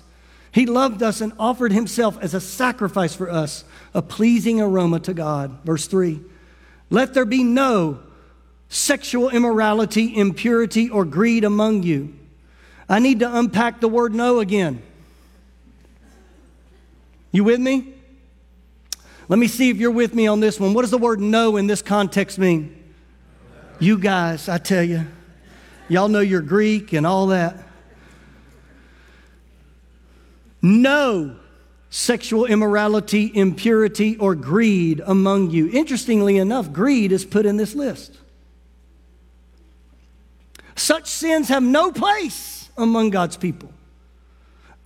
[0.52, 5.14] He loved us and offered himself as a sacrifice for us, a pleasing aroma to
[5.14, 5.58] God.
[5.64, 6.20] Verse 3
[6.90, 8.00] Let there be no
[8.68, 12.14] sexual immorality, impurity, or greed among you.
[12.88, 14.82] I need to unpack the word no again.
[17.32, 17.94] You with me?
[19.28, 20.74] Let me see if you're with me on this one.
[20.74, 22.76] What does the word no in this context mean?
[23.78, 25.06] You guys, I tell you,
[25.88, 27.69] y'all know your Greek and all that.
[30.62, 31.36] No
[31.90, 35.68] sexual immorality, impurity, or greed among you.
[35.70, 38.16] Interestingly enough, greed is put in this list.
[40.76, 43.70] Such sins have no place among God's people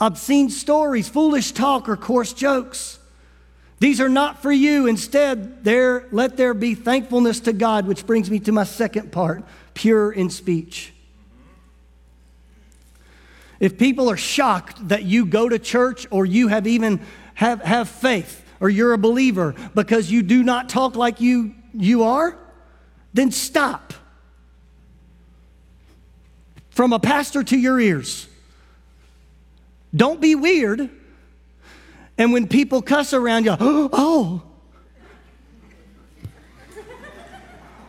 [0.01, 2.99] obscene stories, foolish talk, or coarse jokes.
[3.81, 4.87] These are not for you.
[4.87, 9.45] Instead, there, let there be thankfulness to God, which brings me to my second part
[9.75, 10.94] pure in speech.
[13.65, 17.01] If people are shocked that you go to church or you have even
[17.33, 22.03] have, have faith or you're a believer because you do not talk like you, you
[22.03, 22.37] are,
[23.15, 23.95] then stop.
[26.69, 28.29] From a pastor to your ears.
[29.97, 30.91] Don't be weird.
[32.19, 34.43] And when people cuss around you, oh,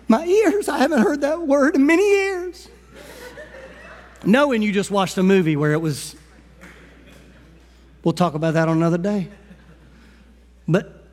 [0.07, 2.69] my ears, I haven't heard that word in many years.
[4.25, 6.15] Knowing you just watched a movie where it was,
[8.03, 9.29] we'll talk about that on another day.
[10.67, 11.05] But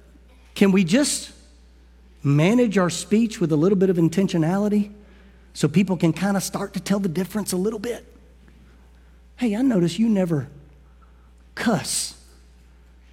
[0.54, 1.30] can we just
[2.22, 4.92] manage our speech with a little bit of intentionality
[5.52, 8.06] so people can kind of start to tell the difference a little bit?
[9.36, 10.48] Hey, I notice you never
[11.54, 12.14] cuss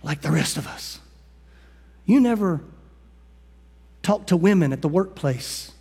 [0.01, 0.99] like the rest of us.
[2.05, 2.61] You never
[4.01, 5.71] talk to women at the workplace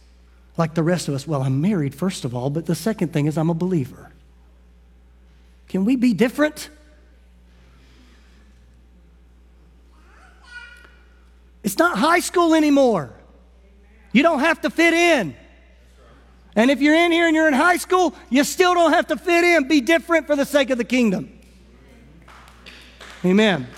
[0.57, 1.27] like the rest of us.
[1.27, 4.08] Well, I'm married, first of all, but the second thing is I'm a believer.
[5.69, 6.71] Can we be different?
[11.63, 13.13] It's not high school anymore.
[14.13, 15.37] You don't have to fit in.
[16.57, 19.17] And if you're in here and you're in high school, you still don't have to
[19.17, 19.69] fit in.
[19.69, 21.39] Be different for the sake of the kingdom.
[23.25, 23.69] Amen.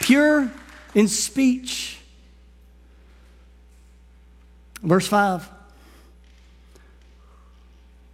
[0.00, 0.50] Pure
[0.94, 1.98] in speech.
[4.82, 5.48] Verse 5.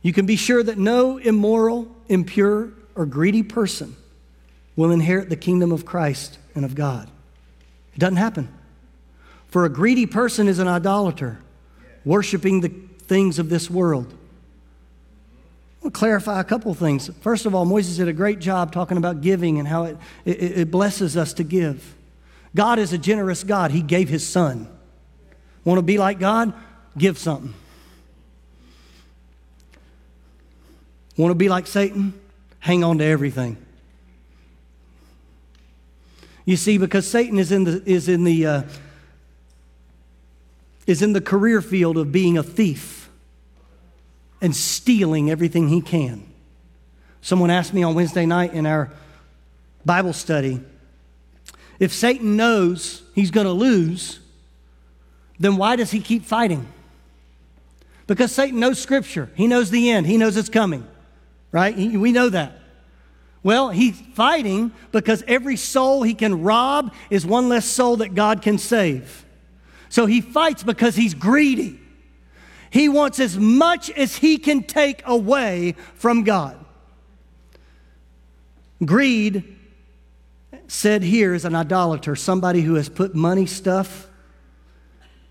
[0.02, 3.96] You can be sure that no immoral, impure, or greedy person
[4.76, 7.10] will inherit the kingdom of Christ and of God.
[7.94, 8.48] It doesn't happen.
[9.48, 11.38] For a greedy person is an idolater,
[12.04, 14.14] worshiping the things of this world.
[15.84, 17.08] I'll clarify a couple things.
[17.20, 20.42] First of all, Moses did a great job talking about giving and how it, it,
[20.42, 21.96] it blesses us to give.
[22.54, 23.70] God is a generous God.
[23.70, 24.68] He gave his son.
[25.64, 26.52] Want to be like God?
[26.96, 27.54] Give something.
[31.20, 32.18] Want to be like Satan?
[32.60, 33.58] Hang on to everything.
[36.46, 38.62] You see, because Satan is in the, is in the, uh,
[40.86, 43.10] is in the career field of being a thief
[44.40, 46.26] and stealing everything he can.
[47.20, 48.90] Someone asked me on Wednesday night in our
[49.84, 50.60] Bible study
[51.78, 54.20] if Satan knows he's going to lose,
[55.38, 56.66] then why does he keep fighting?
[58.06, 60.86] Because Satan knows Scripture, he knows the end, he knows it's coming,
[61.52, 61.76] right?
[61.76, 62.58] We know that.
[63.42, 68.42] Well, he's fighting because every soul he can rob is one less soul that God
[68.42, 69.24] can save.
[69.88, 71.80] So he fights because he's greedy.
[72.70, 76.56] He wants as much as he can take away from God.
[78.84, 79.56] Greed,
[80.68, 84.08] said here, is an idolater, somebody who has put money, stuff,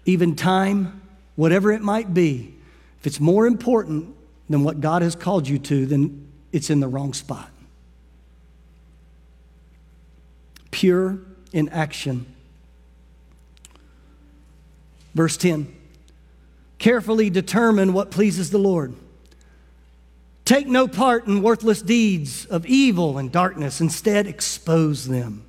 [0.05, 1.01] even time,
[1.35, 2.55] whatever it might be.
[2.99, 4.15] If it's more important
[4.49, 7.49] than what God has called you to, then it's in the wrong spot.
[10.71, 11.19] Pure
[11.53, 12.25] in action.
[15.13, 15.75] Verse 10
[16.77, 18.95] Carefully determine what pleases the Lord.
[20.45, 25.45] Take no part in worthless deeds of evil and darkness, instead, expose them.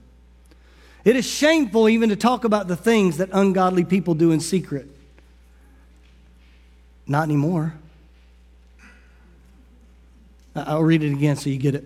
[1.05, 4.89] It is shameful even to talk about the things that ungodly people do in secret.
[7.07, 7.80] Not anymore.
[10.55, 11.85] I'll read it again so you get it.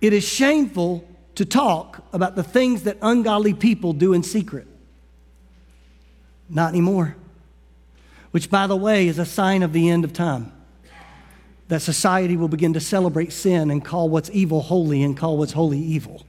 [0.00, 1.06] It is shameful
[1.36, 4.66] to talk about the things that ungodly people do in secret.
[6.48, 7.16] Not anymore.
[8.30, 10.52] Which, by the way, is a sign of the end of time.
[11.68, 15.52] That society will begin to celebrate sin and call what's evil holy and call what's
[15.52, 16.26] holy evil.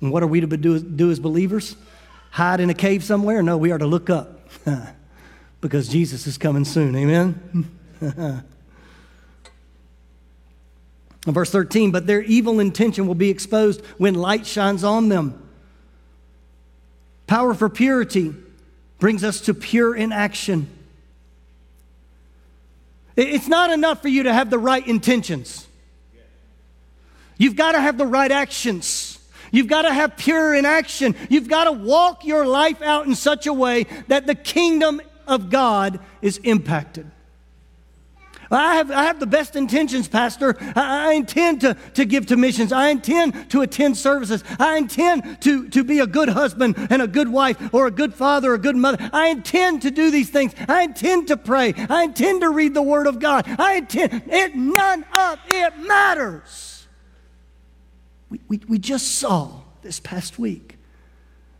[0.00, 1.76] And what are we to do, do as believers?
[2.30, 3.42] Hide in a cave somewhere?
[3.42, 4.48] No, we are to look up
[5.62, 6.94] because Jesus is coming soon.
[6.94, 7.70] Amen?
[11.24, 15.48] Verse 13, but their evil intention will be exposed when light shines on them.
[17.28, 18.34] Power for purity
[18.98, 20.68] brings us to pure inaction.
[23.16, 25.66] It's not enough for you to have the right intentions.
[27.38, 29.20] You've got to have the right actions.
[29.52, 31.14] You've got to have pure inaction.
[31.28, 35.50] You've got to walk your life out in such a way that the kingdom of
[35.50, 37.10] God is impacted.
[38.52, 40.56] I have, I have the best intentions, Pastor.
[40.76, 42.70] I, I intend to, to give to missions.
[42.70, 44.44] I intend to attend services.
[44.58, 48.14] I intend to, to be a good husband and a good wife or a good
[48.14, 48.98] father or a good mother.
[49.12, 50.54] I intend to do these things.
[50.68, 51.72] I intend to pray.
[51.76, 53.46] I intend to read the Word of God.
[53.58, 56.86] I intend, it, none of it matters.
[58.28, 60.76] We, we, we just saw this past week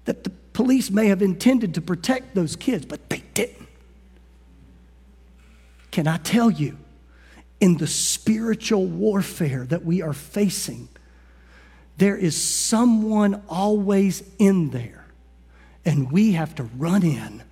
[0.04, 3.68] that the police may have intended to protect those kids, but they didn't.
[5.90, 6.78] Can I tell you,
[7.60, 10.88] in the spiritual warfare that we are facing,
[11.98, 15.06] there is someone always in there.
[15.84, 17.42] And we have to run in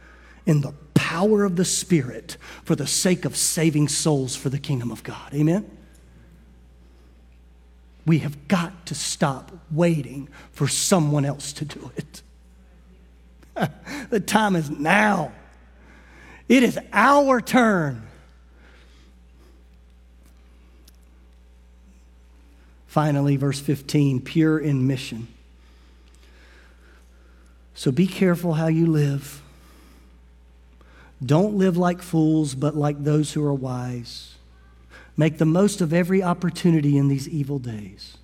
[0.47, 4.91] in the power of the Spirit for the sake of saving souls for the kingdom
[4.91, 5.35] of God.
[5.35, 5.71] Amen?
[8.07, 12.23] We have got to stop waiting for someone else to do it.
[14.11, 15.33] the time is now.
[16.49, 18.07] It is our turn.
[22.87, 25.29] Finally, verse 15 pure in mission.
[27.75, 29.41] So be careful how you live.
[31.25, 34.35] Don't live like fools, but like those who are wise.
[35.17, 38.17] Make the most of every opportunity in these evil days.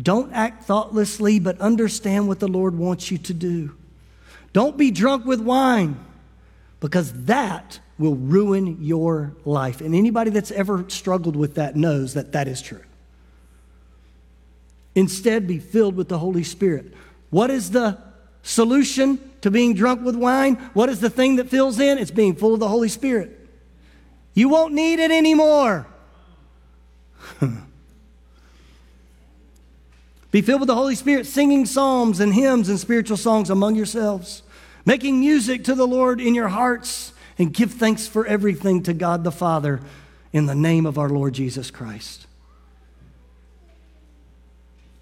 [0.00, 3.74] Don't act thoughtlessly, but understand what the Lord wants you to do.
[4.52, 5.98] Don't be drunk with wine,
[6.80, 9.80] because that will ruin your life.
[9.80, 12.82] And anybody that's ever struggled with that knows that that is true.
[14.94, 16.92] Instead, be filled with the Holy Spirit.
[17.30, 17.98] What is the
[18.42, 20.56] solution to being drunk with wine?
[20.74, 21.96] What is the thing that fills in?
[21.98, 23.38] It's being full of the Holy Spirit.
[24.34, 25.86] You won't need it anymore.
[30.32, 34.42] be filled with the Holy Spirit, singing psalms and hymns and spiritual songs among yourselves,
[34.84, 39.24] making music to the Lord in your hearts, and give thanks for everything to God
[39.24, 39.80] the Father
[40.32, 42.26] in the name of our Lord Jesus Christ.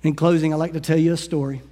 [0.03, 1.63] In closing, I'd like to tell you a story.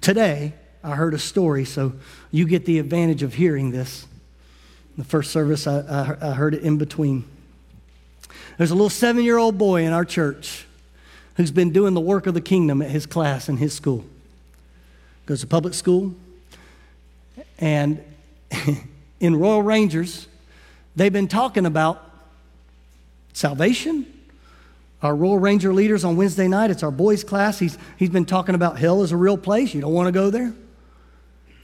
[0.00, 1.92] Today, I heard a story, so
[2.32, 4.06] you get the advantage of hearing this.
[4.98, 7.24] The first service, I, I, I heard it in between.
[8.58, 10.66] There's a little seven year old boy in our church
[11.36, 14.04] who's been doing the work of the kingdom at his class in his school.
[15.26, 16.14] Goes to public school.
[17.58, 18.02] And
[19.20, 20.26] in Royal Rangers,
[20.94, 22.02] they've been talking about
[23.32, 24.06] salvation.
[25.02, 27.58] Our Royal Ranger leaders on Wednesday night, it's our boys' class.
[27.58, 29.74] He's, he's been talking about hell as a real place.
[29.74, 30.54] You don't want to go there.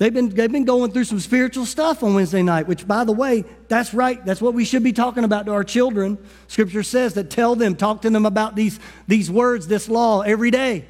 [0.03, 3.13] They've been, they've been going through some spiritual stuff on Wednesday night, which, by the
[3.13, 4.19] way, that's right.
[4.27, 6.19] That's what we should be talking about to our children.
[6.49, 10.51] Scripture says that tell them, talk to them about these, these words, this law every
[10.51, 10.87] day.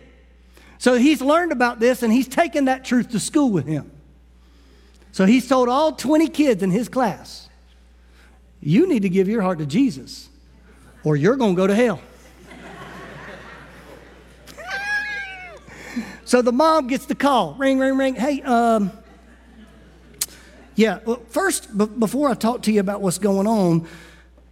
[0.78, 3.90] So he's learned about this and he's taken that truth to school with him.
[5.10, 7.50] So he's told all 20 kids in his class,
[8.62, 10.30] you need to give your heart to Jesus
[11.04, 12.00] or you're going to go to hell.
[16.24, 18.14] so the mom gets the call ring, ring, ring.
[18.14, 18.90] Hey, um,
[20.74, 23.86] yeah, well, first, b- before I talk to you about what's going on,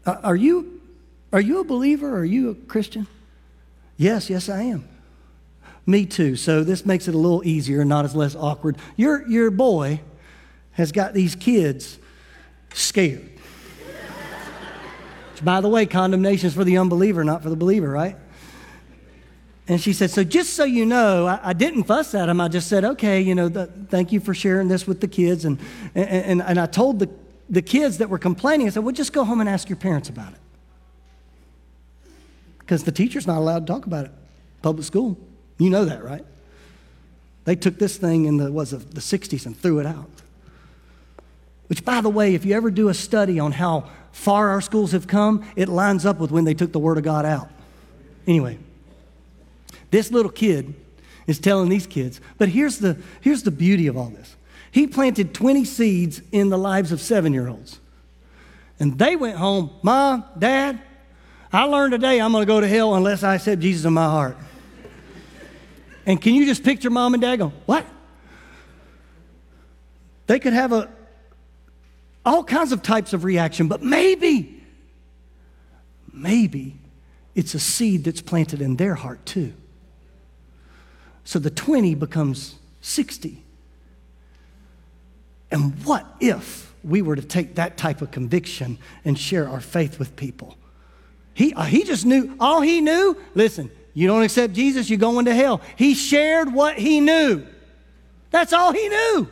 [0.07, 0.81] uh, are, you,
[1.33, 2.16] are you a believer?
[2.16, 3.07] Are you a Christian?
[3.97, 4.89] Yes, yes, I am.
[5.87, 6.37] Me too.
[6.37, 8.77] So this makes it a little easier, and not as less awkward.
[8.97, 10.01] Your, your boy
[10.73, 11.99] has got these kids
[12.75, 13.29] scared.
[15.33, 18.16] Which, by the way, condemnation is for the unbeliever, not for the believer, right?
[19.71, 22.41] And she said, So just so you know, I, I didn't fuss at him.
[22.41, 25.45] I just said, Okay, you know, the, thank you for sharing this with the kids.
[25.45, 25.61] And,
[25.95, 27.09] and, and, and I told the,
[27.49, 30.09] the kids that were complaining, I said, Well, just go home and ask your parents
[30.09, 30.41] about it.
[32.59, 34.11] Because the teacher's not allowed to talk about it.
[34.61, 35.16] Public school.
[35.59, 36.25] You know that, right?
[37.45, 40.11] They took this thing in the, was the 60s and threw it out.
[41.68, 44.91] Which, by the way, if you ever do a study on how far our schools
[44.91, 47.49] have come, it lines up with when they took the Word of God out.
[48.27, 48.59] Anyway.
[49.91, 50.74] This little kid
[51.26, 54.36] is telling these kids, but here's the, here's the beauty of all this.
[54.70, 57.80] He planted 20 seeds in the lives of seven year olds.
[58.78, 60.80] And they went home, Mom, Dad,
[61.53, 64.05] I learned today I'm going to go to hell unless I accept Jesus in my
[64.05, 64.36] heart.
[66.07, 67.84] And can you just picture mom and dad going, What?
[70.26, 70.88] They could have a,
[72.24, 74.62] all kinds of types of reaction, but maybe,
[76.12, 76.76] maybe
[77.34, 79.53] it's a seed that's planted in their heart too.
[81.31, 83.41] So the 20 becomes 60.
[85.53, 90.01] And what if we were to take that type of conviction and share our faith
[90.01, 90.57] with people?
[91.33, 95.26] He, uh, he just knew, all he knew, listen, you don't accept Jesus, you're going
[95.26, 95.61] to hell.
[95.76, 97.47] He shared what he knew.
[98.33, 99.28] That's all he knew.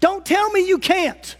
[0.00, 1.36] Don't tell me you can't.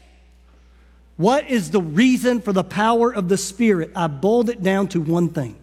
[1.16, 3.93] What is the reason for the power of the Spirit?
[3.97, 5.57] I boiled it down to one thing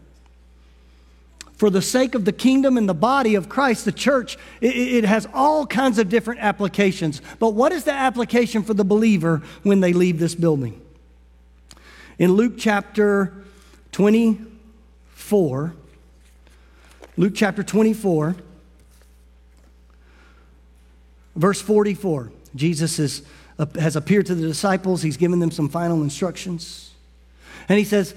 [1.59, 5.03] for the sake of the kingdom and the body of Christ, the church, it, it,
[5.03, 7.21] has all kinds of different applications.
[7.37, 10.81] But what is the application for the believer when they leave this building?
[12.17, 13.33] In Luke chapter
[13.91, 15.73] 24,
[17.17, 18.37] Luke chapter 24,
[21.35, 23.23] verse 44, Jesus is,
[23.77, 25.01] has appeared to the disciples.
[25.01, 26.93] He's given them some final instructions.
[27.67, 28.15] And he says,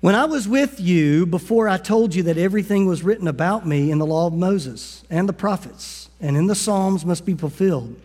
[0.00, 3.90] when I was with you before I told you that everything was written about me
[3.90, 8.00] in the law of Moses and the prophets and in the Psalms must be fulfilled.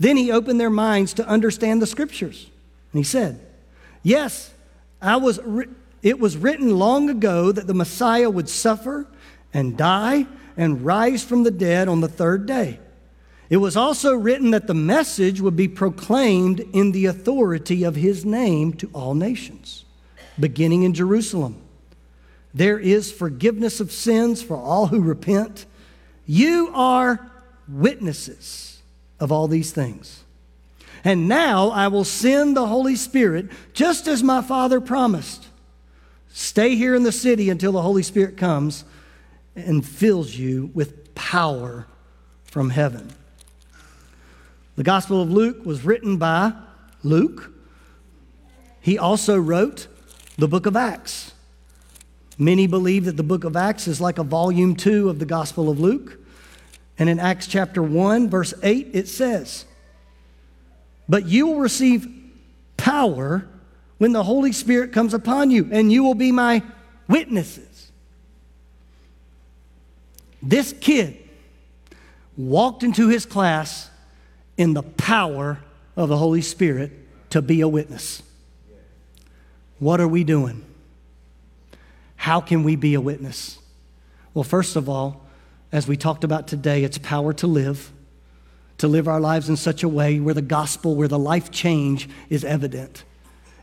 [0.00, 2.50] Then he opened their minds to understand the scriptures.
[2.92, 3.40] And he said,
[4.02, 4.52] Yes,
[5.00, 5.38] I was
[6.02, 9.06] it was written long ago that the Messiah would suffer
[9.52, 10.26] and die
[10.56, 12.78] and rise from the dead on the third day.
[13.50, 18.24] It was also written that the message would be proclaimed in the authority of his
[18.24, 19.84] name to all nations
[20.38, 21.56] beginning in Jerusalem.
[22.54, 25.66] There is forgiveness of sins for all who repent.
[26.26, 27.30] You are
[27.68, 28.80] witnesses
[29.20, 30.24] of all these things.
[31.04, 35.46] And now I will send the Holy Spirit just as my Father promised.
[36.32, 38.84] Stay here in the city until the Holy Spirit comes
[39.54, 41.86] and fills you with power
[42.44, 43.10] from heaven.
[44.76, 46.52] The Gospel of Luke was written by
[47.02, 47.52] Luke.
[48.80, 49.88] He also wrote
[50.38, 51.32] the book of Acts.
[52.38, 55.68] Many believe that the book of Acts is like a volume two of the Gospel
[55.68, 56.16] of Luke.
[56.96, 59.64] And in Acts chapter 1, verse 8, it says,
[61.08, 62.06] But you will receive
[62.76, 63.48] power
[63.98, 66.62] when the Holy Spirit comes upon you, and you will be my
[67.08, 67.90] witnesses.
[70.40, 71.16] This kid
[72.36, 73.90] walked into his class
[74.56, 75.58] in the power
[75.96, 76.92] of the Holy Spirit
[77.30, 78.22] to be a witness.
[79.78, 80.64] What are we doing?
[82.16, 83.58] How can we be a witness?
[84.34, 85.24] Well, first of all,
[85.70, 87.92] as we talked about today, it's power to live,
[88.78, 92.08] to live our lives in such a way where the gospel, where the life change
[92.28, 93.04] is evident.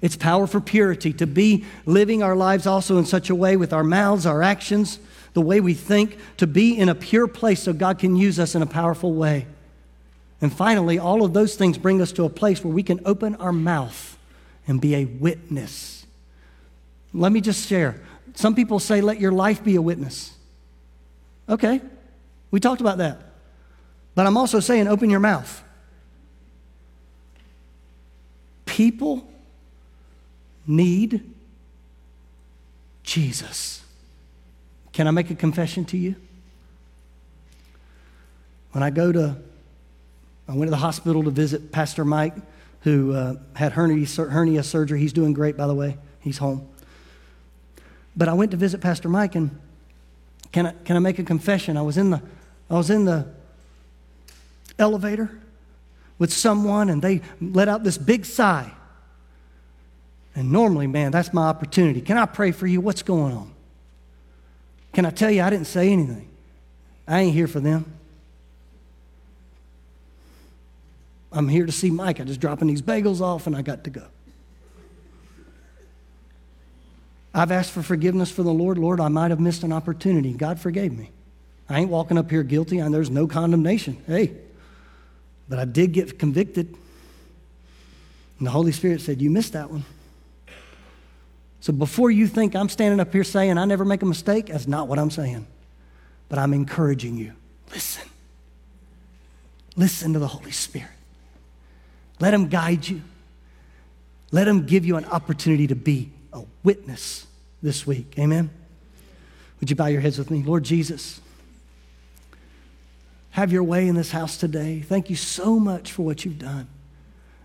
[0.02, 3.74] It's power for purity, to be living our lives also in such a way with
[3.74, 5.00] our mouths, our actions,
[5.34, 8.56] the way we think, to be in a pure place so God can use us
[8.56, 9.48] in a powerful way.
[10.42, 13.36] And finally, all of those things bring us to a place where we can open
[13.36, 14.18] our mouth
[14.68, 16.05] and be a witness
[17.16, 18.02] Let me just share.
[18.34, 20.36] Some people say, let your life be a witness.
[21.48, 21.80] Okay,
[22.52, 23.22] we talked about that.
[24.16, 25.64] But I'm also saying, open your mouth.
[28.66, 29.30] People
[30.68, 31.34] need
[33.04, 33.82] Jesus.
[34.92, 36.16] Can I make a confession to you?
[38.72, 39.38] When I go to,
[40.50, 42.36] I went to the hospital to visit Pastor Mike,
[42.82, 45.00] who uh, had hernia, hernia surgery.
[45.00, 45.98] He's doing great, by the way.
[46.20, 46.68] He's home.
[48.18, 49.60] But I went to visit Pastor Mike, and
[50.52, 51.76] can I, can I make a confession?
[51.78, 52.22] I was in the,
[52.70, 53.28] I was in the
[54.80, 55.30] elevator
[56.18, 58.72] with someone, and they let out this big sigh.
[60.36, 62.02] And normally, man, that's my opportunity.
[62.02, 62.82] Can I pray for you?
[62.82, 63.54] What's going on?
[64.94, 66.30] Can I tell you, I didn't say anything.
[67.08, 67.92] I ain't here for them.
[71.32, 72.20] I'm here to see Mike.
[72.20, 74.04] I'm just dropping these bagels off, and I got to go.
[77.36, 78.78] I've asked for forgiveness for the Lord.
[78.78, 80.32] Lord, I might have missed an opportunity.
[80.32, 81.12] God forgave me.
[81.68, 84.02] I ain't walking up here guilty, and there's no condemnation.
[84.08, 84.32] Hey,
[85.50, 86.68] but I did get convicted.
[88.40, 89.84] And the Holy Spirit said, You missed that one.
[91.60, 94.68] So before you think I'm standing up here saying I never make a mistake, that's
[94.68, 95.46] not what I'm saying.
[96.30, 97.34] But I'm encouraging you.
[97.74, 98.08] Listen.
[99.76, 100.88] Listen to the Holy Spirit.
[102.22, 103.02] Let Him guide you.
[104.32, 107.26] Let Him give you an opportunity to be a witness
[107.64, 108.14] this week.
[108.20, 108.50] Amen?
[109.60, 110.44] Would you bow your heads with me?
[110.44, 111.22] Lord Jesus,
[113.32, 114.82] have your way in this house today.
[114.82, 116.68] Thank you so much for what you've done.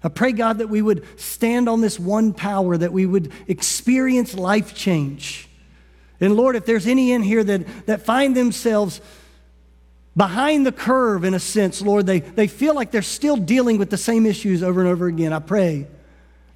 [0.02, 4.34] I pray, God, that we would stand on this one power, that we would experience
[4.34, 5.48] life change.
[6.20, 9.00] And Lord, if there's any in here that, that find themselves
[10.16, 13.90] behind the curve in a sense, Lord, they, they feel like they're still dealing with
[13.90, 15.32] the same issues over and over again.
[15.32, 15.86] I pray,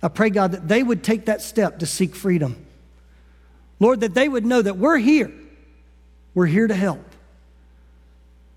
[0.05, 2.66] I pray, God, that they would take that step to seek freedom.
[3.80, 5.32] Lord, that they would know that we're here.
[6.34, 7.02] We're here to help.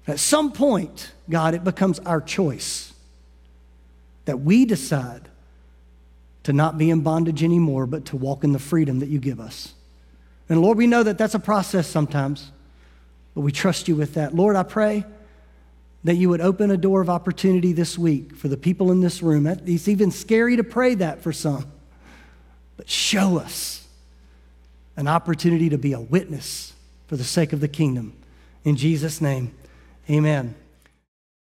[0.07, 2.93] At some point, God, it becomes our choice
[4.25, 5.29] that we decide
[6.43, 9.39] to not be in bondage anymore, but to walk in the freedom that you give
[9.39, 9.73] us.
[10.49, 12.51] And Lord, we know that that's a process sometimes,
[13.35, 14.35] but we trust you with that.
[14.35, 15.05] Lord, I pray
[16.07, 19.21] that you would open a door of opportunity this week for the people in this
[19.21, 19.45] room.
[19.45, 21.69] It's even scary to pray that for some,
[22.77, 23.85] but show us
[24.95, 26.71] an opportunity to be a witness
[27.07, 28.13] for the sake of the kingdom.
[28.63, 29.53] In Jesus' name,
[30.09, 30.55] amen.